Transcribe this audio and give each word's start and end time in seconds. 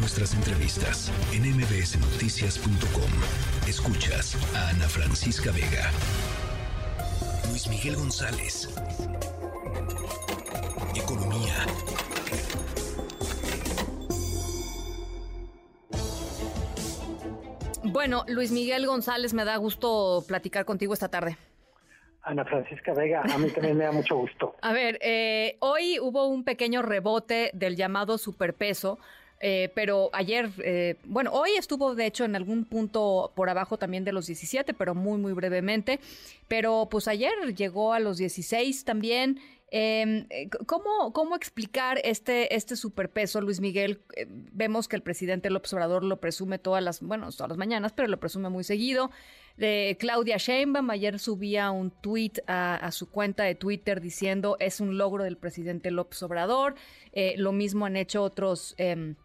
nuestras 0.00 0.34
entrevistas 0.34 1.12
en 1.32 1.42
mbsnoticias.com. 1.42 3.68
Escuchas 3.68 4.34
a 4.56 4.70
Ana 4.70 4.88
Francisca 4.88 5.52
Vega. 5.52 5.90
Luis 7.50 7.68
Miguel 7.68 7.96
González. 7.96 8.68
Economía. 10.96 11.66
Bueno, 17.84 18.24
Luis 18.26 18.52
Miguel 18.52 18.86
González, 18.86 19.34
me 19.34 19.44
da 19.44 19.56
gusto 19.56 20.24
platicar 20.26 20.64
contigo 20.64 20.94
esta 20.94 21.08
tarde. 21.08 21.36
Ana 22.22 22.44
Francisca 22.46 22.94
Vega, 22.94 23.22
a 23.22 23.38
mí 23.38 23.50
también 23.50 23.76
me 23.76 23.84
da 23.84 23.92
mucho 23.92 24.16
gusto. 24.16 24.56
A 24.62 24.72
ver, 24.72 24.98
eh, 25.02 25.56
hoy 25.60 25.98
hubo 26.00 26.26
un 26.26 26.44
pequeño 26.44 26.80
rebote 26.80 27.50
del 27.52 27.76
llamado 27.76 28.16
superpeso. 28.16 28.98
Eh, 29.40 29.72
pero 29.74 30.10
ayer, 30.12 30.50
eh, 30.62 30.96
bueno, 31.04 31.32
hoy 31.32 31.52
estuvo 31.56 31.94
de 31.94 32.04
hecho 32.04 32.26
en 32.26 32.36
algún 32.36 32.66
punto 32.66 33.32
por 33.34 33.48
abajo 33.48 33.78
también 33.78 34.04
de 34.04 34.12
los 34.12 34.26
17, 34.26 34.74
pero 34.74 34.94
muy, 34.94 35.18
muy 35.18 35.32
brevemente. 35.32 35.98
Pero 36.46 36.88
pues 36.90 37.08
ayer 37.08 37.32
llegó 37.54 37.94
a 37.94 38.00
los 38.00 38.18
16 38.18 38.84
también. 38.84 39.40
Em, 39.72 40.26
eh, 40.30 40.50
¿cómo, 40.66 41.12
¿Cómo 41.12 41.36
explicar 41.36 42.00
este, 42.04 42.54
este 42.54 42.76
superpeso, 42.76 43.40
Luis 43.40 43.60
Miguel? 43.60 44.00
Vemos 44.28 44.88
que 44.88 44.96
el 44.96 45.02
presidente 45.02 45.48
López 45.48 45.72
Obrador 45.72 46.04
lo 46.04 46.20
presume 46.20 46.58
todas 46.58 46.82
las, 46.82 47.00
bueno, 47.00 47.30
todas 47.30 47.48
las 47.48 47.58
mañanas, 47.58 47.92
pero 47.92 48.08
lo 48.08 48.20
presume 48.20 48.50
muy 48.50 48.64
seguido. 48.64 49.10
Claudia 49.98 50.38
Sheinbaum 50.38 50.88
ayer 50.88 51.18
subía 51.18 51.70
un 51.70 51.90
tweet 51.90 52.32
a, 52.46 52.90
su 52.92 53.10
cuenta 53.10 53.42
de 53.42 53.54
Twitter 53.54 54.00
diciendo 54.00 54.56
es 54.58 54.80
un 54.80 54.96
logro 54.96 55.22
del 55.22 55.36
presidente 55.36 55.90
López 55.90 56.22
Obrador. 56.22 56.76
Lo 57.36 57.52
mismo 57.52 57.84
han 57.84 57.96
hecho 57.96 58.22
otros 58.22 58.74
em, 58.78 59.16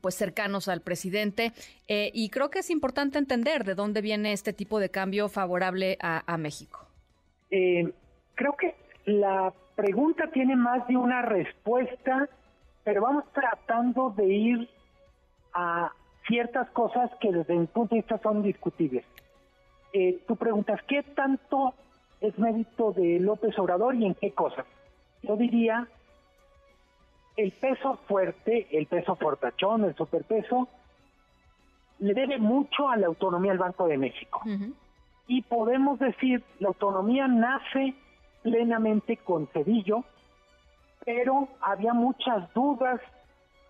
pues 0.00 0.14
cercanos 0.14 0.68
al 0.68 0.82
presidente 0.82 1.52
y 1.88 2.28
creo 2.28 2.50
que 2.50 2.58
es 2.58 2.68
importante 2.68 3.18
entender 3.18 3.64
de 3.64 3.74
dónde 3.74 4.02
viene 4.02 4.32
este 4.32 4.52
tipo 4.52 4.80
de 4.80 4.90
cambio 4.90 5.28
favorable 5.28 5.96
a, 6.00 6.36
México. 6.36 6.86
creo 7.48 8.56
que 8.58 8.76
la 9.06 9.52
pregunta 9.74 10.28
tiene 10.32 10.56
más 10.56 10.86
de 10.88 10.96
una 10.96 11.22
respuesta, 11.22 12.28
pero 12.84 13.00
vamos 13.00 13.24
tratando 13.32 14.10
de 14.10 14.26
ir 14.26 14.68
a 15.54 15.92
ciertas 16.26 16.68
cosas 16.70 17.10
que 17.20 17.32
desde 17.32 17.54
mi 17.54 17.66
punto 17.66 17.94
de 17.94 18.00
vista 18.00 18.18
son 18.22 18.42
discutibles. 18.42 19.04
Eh, 19.92 20.20
tú 20.26 20.36
preguntas, 20.36 20.80
¿qué 20.86 21.02
tanto 21.02 21.74
es 22.20 22.38
mérito 22.38 22.92
de 22.92 23.20
López 23.20 23.58
Obrador 23.58 23.94
y 23.94 24.04
en 24.04 24.14
qué 24.14 24.32
cosas? 24.32 24.66
Yo 25.22 25.36
diría, 25.36 25.88
el 27.38 27.52
peso 27.52 28.00
fuerte, 28.08 28.66
el 28.72 28.86
peso 28.86 29.14
fortachón, 29.14 29.84
el 29.84 29.94
superpeso, 29.94 30.68
le 32.00 32.12
debe 32.12 32.38
mucho 32.38 32.88
a 32.88 32.96
la 32.96 33.06
autonomía 33.06 33.52
del 33.52 33.60
Banco 33.60 33.86
de 33.86 33.96
México. 33.96 34.42
Y 35.28 35.42
podemos 35.42 36.00
decir, 36.00 36.42
la 36.58 36.68
autonomía 36.68 37.28
nace 37.28 37.94
plenamente 38.42 39.18
con 39.18 39.46
Cedillo, 39.48 40.02
pero 41.04 41.48
había 41.60 41.94
muchas 41.94 42.52
dudas 42.54 43.00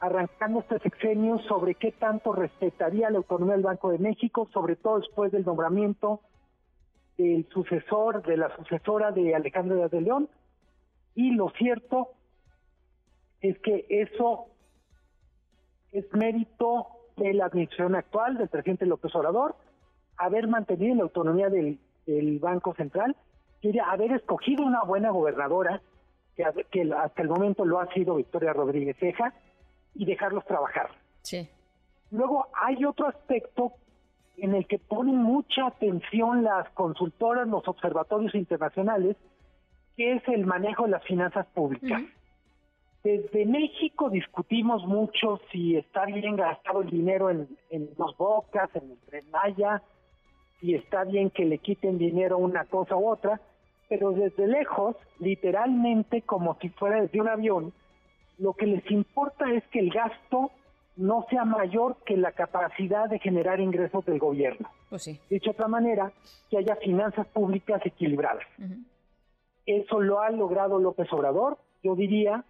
arrancando 0.00 0.60
este 0.60 0.78
sexenio 0.78 1.38
sobre 1.41 1.75
qué 1.75 1.92
tanto 1.92 2.32
respetaría 2.32 3.10
la 3.10 3.19
autonomía 3.19 3.55
del 3.55 3.64
Banco 3.64 3.91
de 3.91 3.98
México, 3.98 4.48
sobre 4.50 4.77
todo 4.77 5.00
después 5.00 5.30
del 5.30 5.44
nombramiento 5.44 6.20
del 7.19 7.47
sucesor, 7.50 8.22
de 8.22 8.38
la 8.38 8.56
sucesora 8.56 9.10
de 9.10 9.34
Alejandro 9.34 9.86
de 9.91 10.00
León, 10.00 10.30
y 11.14 11.32
lo 11.32 11.50
cierto 11.50 12.12
es 13.41 13.58
que 13.61 13.86
eso 13.89 14.47
es 15.92 16.05
mérito 16.12 16.89
de 17.17 17.34
la 17.34 17.47
administración 17.47 17.94
actual, 17.94 18.39
del 18.39 18.48
presidente 18.48 18.86
López 18.86 19.14
Obrador, 19.14 19.56
haber 20.17 20.48
mantenido 20.48 20.94
la 20.97 21.03
autonomía 21.03 21.48
del, 21.48 21.78
del 22.06 22.39
Banco 22.39 22.75
Central 22.75 23.16
quiere 23.61 23.81
haber 23.81 24.12
escogido 24.12 24.65
una 24.65 24.82
buena 24.82 25.10
gobernadora, 25.10 25.81
que, 26.37 26.44
hasta 26.44 27.22
el 27.22 27.28
momento 27.28 27.65
lo 27.65 27.81
ha 27.81 27.93
sido 27.93 28.16
Victoria 28.16 28.53
Rodríguez 28.53 28.97
Ceja, 28.98 29.34
y 29.94 30.04
dejarlos 30.04 30.44
trabajar. 30.44 30.91
Sí. 31.22 31.48
Luego 32.10 32.47
hay 32.62 32.84
otro 32.84 33.09
aspecto 33.09 33.72
en 34.37 34.54
el 34.54 34.66
que 34.66 34.78
ponen 34.78 35.16
mucha 35.16 35.66
atención 35.66 36.44
las 36.44 36.71
consultoras, 36.71 37.48
los 37.48 37.66
observatorios 37.66 38.34
internacionales, 38.37 39.16
que 39.97 40.12
es 40.15 40.22
el 40.28 40.47
manejo 40.47 40.84
de 40.84 40.91
las 40.91 41.04
finanzas 41.04 41.47
públicas. 41.47 42.00
Desde 43.04 43.47
México 43.47 44.10
discutimos 44.10 44.84
mucho 44.84 45.41
si 45.50 45.76
está 45.76 46.04
bien 46.06 46.36
gastado 46.36 46.82
el 46.82 46.91
dinero 46.91 47.31
en, 47.31 47.48
en 47.70 47.88
Dos 47.97 48.16
Bocas, 48.16 48.69
en 48.75 48.91
el 48.91 48.98
Tren 49.06 49.31
Maya, 49.31 49.82
si 50.60 50.75
está 50.75 51.04
bien 51.04 51.31
que 51.31 51.44
le 51.44 51.59
quiten 51.59 51.98
dinero 51.98 52.36
a 52.36 52.38
una 52.38 52.64
cosa 52.64 52.97
u 52.97 53.09
otra, 53.09 53.41
pero 53.88 54.10
desde 54.12 54.47
lejos, 54.47 54.97
literalmente 55.19 56.22
como 56.22 56.59
si 56.60 56.69
fuera 56.70 57.00
desde 57.00 57.20
un 57.20 57.28
avión, 57.28 57.72
lo 58.38 58.53
que 58.53 58.66
les 58.66 58.88
importa 58.91 59.50
es 59.53 59.65
que 59.69 59.80
el 59.80 59.91
gasto 59.91 60.50
no 60.97 61.25
sea 61.30 61.44
mayor 61.44 61.97
que 62.04 62.16
la 62.16 62.32
capacidad 62.32 63.09
de 63.09 63.20
generar 63.20 63.60
ingresos 63.60 64.04
del 64.04 64.19
gobierno. 64.19 64.69
Pues 64.91 65.04
sí. 65.04 65.20
Dicho 65.30 65.50
de 65.50 65.50
otra 65.53 65.69
manera, 65.69 66.12
que 66.50 66.59
haya 66.59 66.76
finanzas 66.76 67.26
públicas 67.28 67.80
equilibradas. 67.84 68.44
Eso 69.65 70.00
lo 70.00 70.20
ha 70.20 70.30
logrado 70.30 70.78
López 70.78 71.12
Obrador, 71.12 71.59
yo 71.82 71.94
diría, 71.94 72.44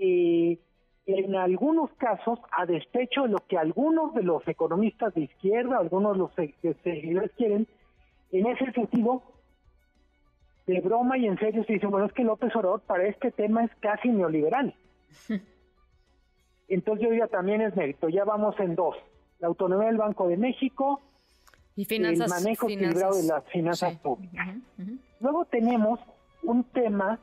eh, 0.00 0.58
en 1.06 1.36
algunos 1.36 1.90
casos, 1.92 2.38
a 2.56 2.66
despecho 2.66 3.22
de 3.22 3.28
lo 3.28 3.38
que 3.46 3.58
algunos 3.58 4.14
de 4.14 4.22
los 4.22 4.46
economistas 4.48 5.14
de 5.14 5.22
izquierda, 5.22 5.78
algunos 5.78 6.12
de 6.12 6.18
los 6.18 6.34
seguidores 6.82 7.30
quieren, 7.36 7.66
en 8.32 8.46
ese 8.46 8.72
sentido, 8.72 9.22
de 10.66 10.80
broma 10.80 11.18
y 11.18 11.26
en 11.26 11.38
serio 11.38 11.64
se 11.64 11.74
dice, 11.74 11.86
bueno, 11.86 12.06
es 12.06 12.12
que 12.12 12.22
López 12.22 12.54
Obrador 12.54 12.80
para 12.82 13.06
este 13.06 13.30
tema 13.32 13.64
es 13.64 13.70
casi 13.80 14.08
neoliberal. 14.08 14.74
Entonces 16.68 17.04
yo 17.04 17.10
diría 17.10 17.26
también 17.26 17.60
es 17.60 17.74
mérito, 17.74 18.08
ya 18.08 18.24
vamos 18.24 18.54
en 18.60 18.76
dos, 18.76 18.96
la 19.40 19.48
autonomía 19.48 19.88
del 19.88 19.96
Banco 19.96 20.28
de 20.28 20.36
México 20.36 21.00
y 21.74 21.84
finanzas, 21.84 22.30
el 22.30 22.44
manejo 22.44 22.66
equilibrado 22.68 23.16
de 23.16 23.24
las 23.24 23.44
finanzas 23.46 23.98
públicas. 23.98 24.48
Luego 25.18 25.44
tenemos 25.46 25.98
un 26.44 26.62
tema 26.64 27.18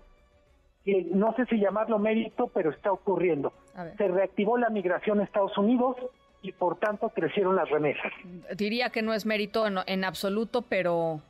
no 1.13 1.35
sé 1.35 1.45
si 1.45 1.59
llamarlo 1.59 1.99
mérito, 1.99 2.47
pero 2.47 2.71
está 2.71 2.91
ocurriendo. 2.91 3.53
Se 3.97 4.07
reactivó 4.07 4.57
la 4.57 4.69
migración 4.69 5.19
a 5.19 5.23
Estados 5.23 5.57
Unidos 5.57 5.97
y 6.41 6.51
por 6.51 6.79
tanto 6.79 7.09
crecieron 7.09 7.55
las 7.55 7.69
remesas. 7.69 8.11
Diría 8.55 8.89
que 8.89 9.01
no 9.01 9.13
es 9.13 9.25
mérito 9.25 9.65
en 9.67 10.03
absoluto, 10.03 10.61
pero 10.61 11.21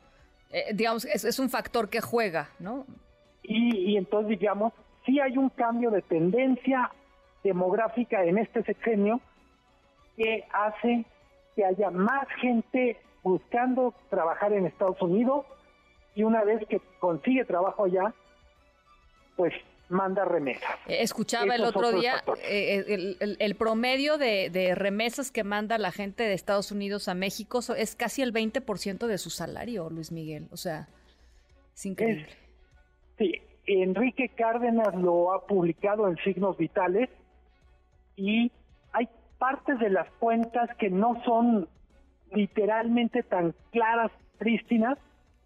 eh, 0.52 0.74
digamos, 0.74 1.06
es, 1.06 1.26
es, 1.26 1.40
un 1.40 1.50
factor 1.50 1.90
que 1.90 2.00
juega, 2.00 2.50
¿no? 2.60 2.86
Y, 3.44 3.92
y 3.92 3.98
entonces, 3.98 4.40
digamos, 4.40 4.74
sí 5.06 5.20
hay 5.20 5.38
un 5.38 5.50
cambio 5.50 5.92
de 5.92 6.02
tendencia 6.02 6.92
demográfica 7.44 8.24
en 8.24 8.38
este 8.38 8.64
sexenio 8.64 9.20
que 10.16 10.46
hace 10.52 11.06
que 11.56 11.66
haya 11.66 11.90
más 11.90 12.28
gente 12.40 12.98
buscando 13.24 13.94
trabajar 14.10 14.54
en 14.54 14.66
Estados 14.66 15.02
Unidos 15.02 15.46
y 16.16 16.24
una 16.24 16.44
vez 16.44 16.66
que 16.68 16.80
consigue 17.00 17.46
trabajo 17.46 17.86
allá, 17.86 18.14
pues 19.38 19.54
manda 19.90 20.26
remesas. 20.26 20.70
Escuchaba 20.88 21.56
el 21.56 21.64
otro 21.64 21.92
día 21.94 22.22
eh, 22.44 23.16
el, 23.20 23.38
el, 23.40 23.56
promedio 23.56 24.18
de, 24.18 24.74
remesas 24.76 25.32
que 25.32 25.46
manda 25.46 25.78
la 25.78 25.92
gente 25.92 26.24
de 26.24 26.34
Estados 26.34 26.72
Unidos 26.72 27.08
a 27.08 27.14
México 27.14 27.60
es 27.78 27.96
casi 27.96 28.22
el 28.22 28.34
20% 28.34 29.08
de 29.08 29.18
su 29.18 29.30
salario, 29.30 29.90
Luis 29.90 30.12
Miguel. 30.12 30.48
O 30.52 30.58
sea, 30.58 30.90
es 31.74 31.86
increíble. 31.86 32.28
sí, 33.18 33.42
Enrique 33.66 34.30
Cárdenas 34.30 34.94
lo 34.96 35.34
ha 35.34 35.46
publicado 35.46 36.08
en 36.08 36.18
Signos 36.18 36.58
Vitales 36.58 37.10
y 38.16 38.52
hay 38.92 39.08
partes 39.38 39.80
de 39.80 39.90
las 39.90 40.10
cuentas 40.20 40.70
que 40.78 40.90
no 40.90 41.22
son 41.24 41.70
literalmente 42.34 43.24
tan 43.24 43.54
claras, 43.72 44.12
prístinas, 44.38 44.98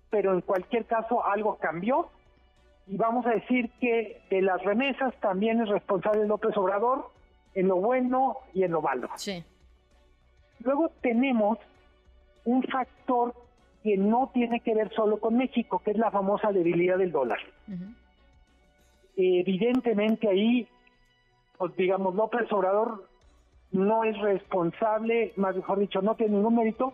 pero 0.09 0.33
en 0.33 0.41
cualquier 0.41 0.85
caso 0.85 1.25
algo 1.25 1.57
cambió 1.57 2.09
y 2.91 2.97
vamos 2.97 3.25
a 3.25 3.29
decir 3.29 3.71
que 3.79 4.21
de 4.29 4.41
las 4.41 4.61
remesas 4.63 5.15
también 5.21 5.61
es 5.61 5.69
responsable 5.69 6.27
López 6.27 6.55
Obrador 6.57 7.09
en 7.55 7.69
lo 7.69 7.77
bueno 7.77 8.39
y 8.53 8.63
en 8.63 8.71
lo 8.73 8.81
malo. 8.81 9.07
Sí. 9.15 9.41
Luego 10.59 10.91
tenemos 11.01 11.57
un 12.43 12.61
factor 12.63 13.33
que 13.81 13.95
no 13.95 14.29
tiene 14.33 14.59
que 14.59 14.75
ver 14.75 14.93
solo 14.93 15.21
con 15.21 15.37
México, 15.37 15.79
que 15.79 15.91
es 15.91 15.97
la 15.97 16.11
famosa 16.11 16.51
debilidad 16.51 16.97
del 16.97 17.13
dólar. 17.13 17.39
Evidentemente 19.15 20.27
ahí, 20.27 20.67
pues 21.57 21.73
digamos, 21.77 22.13
López 22.13 22.51
Obrador 22.51 23.07
no 23.71 24.03
es 24.03 24.19
responsable, 24.19 25.31
más 25.37 25.55
mejor 25.55 25.79
dicho, 25.79 26.01
no 26.01 26.15
tiene 26.15 26.35
ningún 26.35 26.57
mérito, 26.57 26.93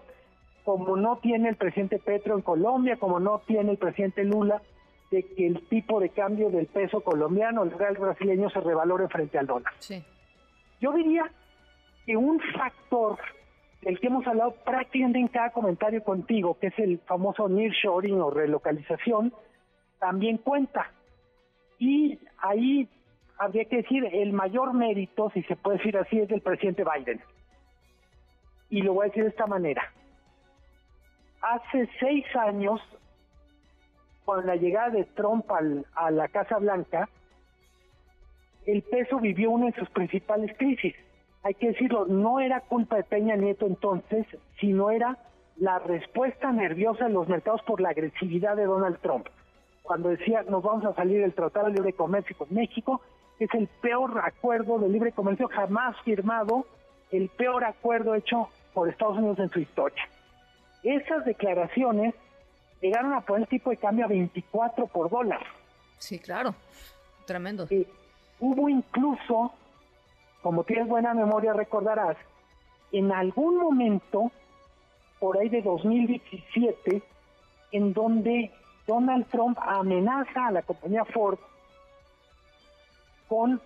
como 0.63 0.95
no 0.95 1.17
tiene 1.17 1.49
el 1.49 1.55
presidente 1.55 1.97
Petro 1.97 2.35
en 2.35 2.43
Colombia, 2.43 2.97
como 2.97 3.19
no 3.19 3.39
tiene 3.47 3.71
el 3.71 3.77
presidente 3.77 4.23
Lula 4.23 4.61
de 5.11 5.23
que 5.23 5.47
el 5.47 5.67
tipo 5.67 5.99
de 5.99 6.09
cambio 6.09 6.49
del 6.49 6.67
peso 6.67 7.01
colombiano, 7.01 7.63
el 7.63 7.71
real 7.71 7.95
brasileño, 7.97 8.49
se 8.49 8.59
revalore 8.59 9.07
frente 9.07 9.37
al 9.37 9.47
dólar. 9.47 9.73
Sí. 9.79 10.03
Yo 10.81 10.91
diría 10.91 11.31
que 12.05 12.17
un 12.17 12.39
factor 12.39 13.17
del 13.81 13.99
que 13.99 14.07
hemos 14.07 14.25
hablado 14.27 14.51
prácticamente 14.65 15.19
en 15.19 15.27
cada 15.27 15.51
comentario 15.51 16.03
contigo, 16.03 16.57
que 16.59 16.67
es 16.67 16.79
el 16.79 16.99
famoso 16.99 17.47
nearshoring 17.47 18.19
o 18.19 18.31
relocalización, 18.31 19.33
también 19.99 20.37
cuenta. 20.37 20.91
Y 21.79 22.19
ahí 22.39 22.89
habría 23.37 23.65
que 23.65 23.77
decir 23.77 24.05
el 24.11 24.33
mayor 24.33 24.73
mérito, 24.73 25.29
si 25.33 25.43
se 25.43 25.55
puede 25.55 25.77
decir 25.77 25.97
así, 25.97 26.19
es 26.19 26.27
del 26.27 26.41
presidente 26.41 26.83
Biden. 26.83 27.21
Y 28.69 28.81
lo 28.81 28.93
voy 28.93 29.05
a 29.05 29.07
decir 29.09 29.23
de 29.23 29.29
esta 29.29 29.47
manera. 29.47 29.91
Hace 31.41 31.87
seis 31.99 32.25
años, 32.35 32.81
con 34.27 34.45
la 34.45 34.57
llegada 34.57 34.89
de 34.89 35.05
Trump 35.05 35.45
a 35.95 36.11
la 36.11 36.27
Casa 36.27 36.57
Blanca, 36.57 37.07
el 38.65 38.81
peso 38.81 39.21
vivió 39.21 39.51
una 39.51 39.67
de 39.67 39.79
sus 39.79 39.89
principales 39.91 40.53
crisis. 40.57 40.93
Hay 41.43 41.53
que 41.53 41.67
decirlo, 41.67 42.07
no 42.07 42.41
era 42.41 42.59
culpa 42.59 42.97
de 42.97 43.05
Peña 43.05 43.37
Nieto 43.37 43.65
entonces, 43.65 44.27
sino 44.59 44.91
era 44.91 45.17
la 45.55 45.79
respuesta 45.79 46.51
nerviosa 46.51 47.05
de 47.05 47.13
los 47.13 47.29
mercados 47.29 47.61
por 47.61 47.79
la 47.79 47.91
agresividad 47.91 48.57
de 48.57 48.65
Donald 48.65 48.99
Trump. 48.99 49.27
Cuando 49.81 50.09
decía, 50.09 50.43
nos 50.43 50.61
vamos 50.61 50.83
a 50.83 50.93
salir 50.93 51.21
del 51.21 51.33
Tratado 51.33 51.67
de 51.67 51.75
Libre 51.75 51.93
Comercio 51.93 52.35
con 52.37 52.53
México, 52.53 52.99
es 53.39 53.49
el 53.53 53.69
peor 53.81 54.19
acuerdo 54.25 54.77
de 54.77 54.89
libre 54.89 55.13
comercio 55.13 55.47
jamás 55.47 55.95
firmado, 56.03 56.65
el 57.11 57.29
peor 57.29 57.63
acuerdo 57.63 58.13
hecho 58.13 58.49
por 58.73 58.89
Estados 58.89 59.19
Unidos 59.19 59.39
en 59.39 59.49
su 59.51 59.61
historia. 59.61 60.03
Esas 60.83 61.23
declaraciones 61.23 62.13
llegaron 62.81 63.13
a 63.13 63.21
poner 63.21 63.43
el 63.43 63.47
tipo 63.47 63.69
de 63.69 63.77
cambio 63.77 64.05
a 64.05 64.07
24 64.07 64.87
por 64.87 65.09
dólar. 65.09 65.41
Sí, 65.97 66.19
claro, 66.19 66.55
tremendo. 67.25 67.67
Y 67.69 67.87
hubo 68.39 68.69
incluso, 68.69 69.53
como 70.41 70.63
tienes 70.63 70.87
buena 70.87 71.13
memoria 71.13 71.53
recordarás, 71.53 72.17
en 72.91 73.11
algún 73.11 73.57
momento, 73.57 74.31
por 75.19 75.37
ahí 75.37 75.49
de 75.49 75.61
2017, 75.61 77.01
en 77.71 77.93
donde 77.93 78.51
Donald 78.85 79.27
Trump 79.29 79.57
amenaza 79.61 80.47
a 80.47 80.51
la 80.51 80.61
compañía 80.61 81.03
Ford 81.05 81.39
con 83.27 83.61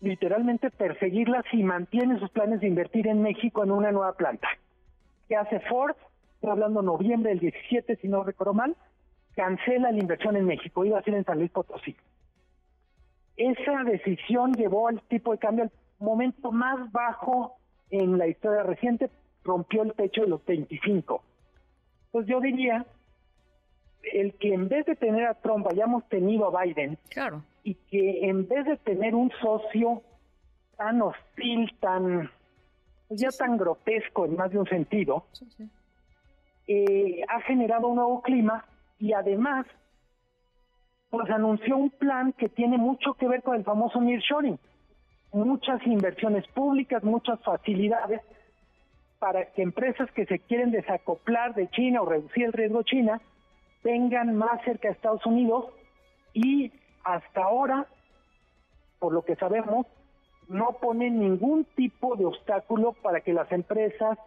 literalmente 0.00 0.70
perseguirla 0.70 1.42
si 1.50 1.62
mantiene 1.64 2.20
sus 2.20 2.30
planes 2.30 2.60
de 2.60 2.68
invertir 2.68 3.08
en 3.08 3.22
México 3.22 3.64
en 3.64 3.72
una 3.72 3.90
nueva 3.90 4.12
planta. 4.12 4.48
¿Qué 5.28 5.36
hace 5.36 5.58
Ford? 5.60 5.96
Estoy 6.38 6.50
hablando 6.50 6.82
noviembre 6.82 7.30
del 7.30 7.40
17, 7.40 7.96
si 7.96 8.06
no 8.06 8.22
recuerdo 8.22 8.54
mal, 8.54 8.76
cancela 9.34 9.90
la 9.90 9.98
inversión 9.98 10.36
en 10.36 10.44
México, 10.44 10.84
iba 10.84 10.96
a 10.96 11.02
ser 11.02 11.14
en 11.14 11.24
San 11.24 11.38
Luis 11.38 11.50
Potosí. 11.50 11.96
Esa 13.36 13.82
decisión 13.82 14.52
llevó 14.52 14.86
al 14.86 15.02
tipo 15.02 15.32
de 15.32 15.38
cambio 15.38 15.64
al 15.64 15.72
momento 15.98 16.52
más 16.52 16.92
bajo 16.92 17.56
en 17.90 18.18
la 18.18 18.28
historia 18.28 18.62
reciente, 18.62 19.10
rompió 19.42 19.82
el 19.82 19.94
techo 19.94 20.20
de 20.20 20.28
los 20.28 20.44
25. 20.44 21.24
Pues 22.12 22.28
yo 22.28 22.40
diría 22.40 22.86
el 24.12 24.34
que 24.34 24.54
en 24.54 24.68
vez 24.68 24.86
de 24.86 24.94
tener 24.94 25.26
a 25.26 25.34
Trump 25.34 25.66
hayamos 25.68 26.08
tenido 26.08 26.56
a 26.56 26.62
Biden 26.62 26.98
claro. 27.08 27.42
y 27.64 27.74
que 27.74 28.28
en 28.28 28.46
vez 28.46 28.64
de 28.64 28.76
tener 28.76 29.16
un 29.16 29.32
socio 29.42 30.04
tan 30.76 31.02
hostil, 31.02 31.74
tan 31.80 32.30
pues 33.08 33.20
ya 33.20 33.30
tan 33.30 33.56
grotesco 33.56 34.24
en 34.24 34.36
más 34.36 34.52
de 34.52 34.60
un 34.60 34.68
sentido, 34.68 35.24
eh, 36.68 37.22
ha 37.28 37.40
generado 37.40 37.88
un 37.88 37.96
nuevo 37.96 38.22
clima 38.22 38.64
y 38.98 39.12
además 39.12 39.66
pues 41.10 41.30
anunció 41.30 41.76
un 41.76 41.90
plan 41.90 42.32
que 42.34 42.48
tiene 42.48 42.76
mucho 42.76 43.14
que 43.14 43.26
ver 43.26 43.42
con 43.42 43.56
el 43.56 43.64
famoso 43.64 44.00
nearshoring, 44.00 44.58
muchas 45.32 45.84
inversiones 45.86 46.46
públicas, 46.48 47.02
muchas 47.02 47.40
facilidades 47.40 48.20
para 49.18 49.46
que 49.46 49.62
empresas 49.62 50.10
que 50.12 50.26
se 50.26 50.38
quieren 50.38 50.70
desacoplar 50.70 51.54
de 51.54 51.68
China 51.70 52.02
o 52.02 52.06
reducir 52.06 52.44
el 52.44 52.52
riesgo 52.52 52.82
China 52.82 53.20
vengan 53.82 54.36
más 54.36 54.62
cerca 54.64 54.88
de 54.88 54.94
Estados 54.94 55.24
Unidos 55.26 55.66
y 56.34 56.72
hasta 57.04 57.42
ahora, 57.42 57.86
por 58.98 59.12
lo 59.12 59.22
que 59.24 59.34
sabemos, 59.36 59.86
no 60.48 60.76
ponen 60.80 61.20
ningún 61.20 61.64
tipo 61.76 62.16
de 62.16 62.26
obstáculo 62.26 62.92
para 62.92 63.20
que 63.20 63.32
las 63.32 63.50
empresas, 63.52 64.18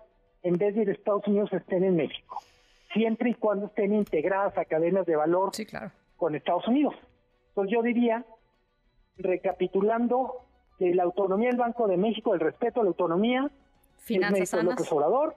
en 0.43 0.57
vez 0.57 0.75
de 0.75 0.81
ir 0.81 0.89
a 0.89 0.93
Estados 0.93 1.27
Unidos, 1.27 1.51
estén 1.53 1.83
en 1.83 1.95
México, 1.95 2.41
siempre 2.93 3.31
y 3.31 3.33
cuando 3.35 3.67
estén 3.67 3.93
integradas 3.93 4.57
a 4.57 4.65
cadenas 4.65 5.05
de 5.05 5.15
valor 5.15 5.51
con 6.17 6.35
Estados 6.35 6.67
Unidos. 6.67 6.95
Entonces 7.49 7.73
yo 7.73 7.81
diría, 7.83 8.25
recapitulando, 9.17 10.45
que 10.77 10.95
la 10.95 11.03
autonomía 11.03 11.49
del 11.49 11.57
Banco 11.57 11.87
de 11.87 11.97
México, 11.97 12.33
el 12.33 12.39
respeto 12.39 12.81
a 12.81 12.83
la 12.83 12.89
autonomía, 12.89 13.49
Finanzas 13.97 14.53
es 14.53 14.63
López 14.63 14.91
Obrador, 14.91 15.35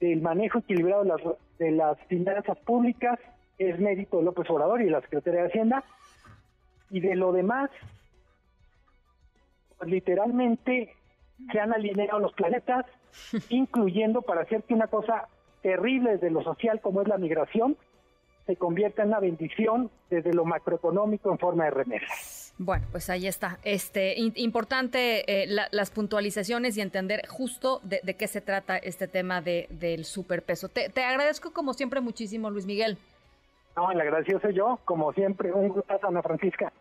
del 0.00 0.22
manejo 0.22 0.60
equilibrado 0.60 1.02
de 1.02 1.08
las, 1.08 1.20
de 1.58 1.70
las 1.72 1.98
finanzas 2.06 2.56
públicas 2.58 3.18
es 3.58 3.78
mérito 3.80 4.18
de 4.18 4.24
López 4.24 4.48
Obrador 4.50 4.80
y 4.82 4.88
la 4.88 5.00
Secretaría 5.00 5.42
de 5.42 5.48
Hacienda. 5.48 5.84
Y 6.90 7.00
de 7.00 7.16
lo 7.16 7.32
demás, 7.32 7.70
pues, 9.76 9.90
literalmente 9.90 10.94
se 11.52 11.60
han 11.60 11.72
alineado 11.72 12.18
los 12.20 12.32
planetas, 12.32 12.86
incluyendo 13.48 14.22
para 14.22 14.42
hacer 14.42 14.62
que 14.62 14.74
una 14.74 14.86
cosa 14.86 15.28
terrible 15.62 16.12
desde 16.12 16.30
lo 16.30 16.42
social 16.42 16.80
como 16.80 17.02
es 17.02 17.08
la 17.08 17.18
migración 17.18 17.76
se 18.46 18.56
convierta 18.56 19.02
en 19.02 19.08
una 19.08 19.20
bendición 19.20 19.90
desde 20.08 20.32
lo 20.32 20.46
macroeconómico 20.46 21.30
en 21.30 21.38
forma 21.38 21.64
de 21.64 21.70
remesas. 21.70 22.54
Bueno, 22.56 22.86
pues 22.90 23.10
ahí 23.10 23.26
está. 23.26 23.58
Este 23.62 24.14
importante 24.18 25.42
eh, 25.42 25.46
las 25.70 25.90
puntualizaciones 25.90 26.76
y 26.76 26.80
entender 26.80 27.26
justo 27.28 27.80
de, 27.84 28.00
qué 28.14 28.26
se 28.26 28.40
trata 28.40 28.78
este 28.78 29.06
tema 29.06 29.42
de, 29.42 29.68
del 29.70 30.06
superpeso. 30.06 30.68
Te, 30.68 30.88
te 30.88 31.04
agradezco 31.04 31.52
como 31.52 31.74
siempre 31.74 32.00
muchísimo, 32.00 32.50
Luis 32.50 32.66
Miguel. 32.66 32.96
No, 33.76 33.92
el 33.92 34.00
agradecido 34.00 34.40
soy 34.40 34.54
yo, 34.54 34.80
como 34.84 35.12
siempre. 35.12 35.52
Un 35.52 35.68
gusto, 35.68 36.00
Ana 36.02 36.20
Francisca. 36.20 36.72